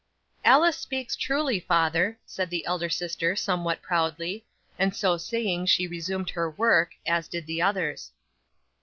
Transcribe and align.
'"Alice 0.43 0.77
speaks 0.79 1.15
truly, 1.15 1.59
father," 1.59 2.17
said 2.25 2.49
the 2.49 2.65
elder 2.65 2.89
sister, 2.89 3.35
somewhat 3.35 3.83
proudly. 3.83 4.43
And 4.79 4.95
so 4.95 5.15
saying 5.15 5.67
she 5.67 5.85
resumed 5.85 6.31
her 6.31 6.49
work, 6.49 6.93
as 7.05 7.27
did 7.27 7.45
the 7.45 7.61
others. 7.61 8.11